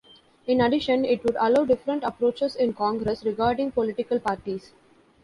In 0.47 0.61
addition, 0.61 1.05
it 1.05 1.23
would 1.23 1.35
allow 1.39 1.63
different 1.63 2.03
approaches 2.03 2.55
in 2.55 2.73
congress, 2.73 3.23
regarding 3.23 3.71
political 3.71 4.19
parties. 4.19 4.71